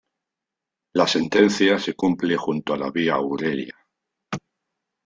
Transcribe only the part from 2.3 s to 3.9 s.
junto a la vía Aurelia.